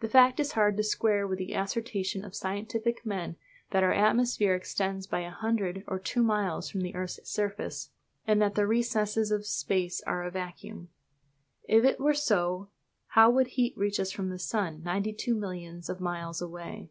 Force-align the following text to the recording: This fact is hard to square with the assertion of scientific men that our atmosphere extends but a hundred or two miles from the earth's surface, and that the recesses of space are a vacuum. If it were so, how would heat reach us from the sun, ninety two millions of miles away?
This 0.00 0.10
fact 0.10 0.40
is 0.40 0.54
hard 0.54 0.76
to 0.76 0.82
square 0.82 1.24
with 1.24 1.38
the 1.38 1.52
assertion 1.52 2.24
of 2.24 2.34
scientific 2.34 3.06
men 3.06 3.36
that 3.70 3.84
our 3.84 3.92
atmosphere 3.92 4.56
extends 4.56 5.06
but 5.06 5.22
a 5.22 5.30
hundred 5.30 5.84
or 5.86 6.00
two 6.00 6.24
miles 6.24 6.68
from 6.68 6.80
the 6.80 6.96
earth's 6.96 7.30
surface, 7.30 7.90
and 8.26 8.42
that 8.42 8.56
the 8.56 8.66
recesses 8.66 9.30
of 9.30 9.46
space 9.46 10.02
are 10.02 10.24
a 10.24 10.32
vacuum. 10.32 10.88
If 11.68 11.84
it 11.84 12.00
were 12.00 12.12
so, 12.12 12.70
how 13.06 13.30
would 13.30 13.46
heat 13.54 13.74
reach 13.78 14.00
us 14.00 14.10
from 14.10 14.30
the 14.30 14.38
sun, 14.40 14.82
ninety 14.82 15.12
two 15.12 15.36
millions 15.36 15.88
of 15.88 16.00
miles 16.00 16.42
away? 16.42 16.90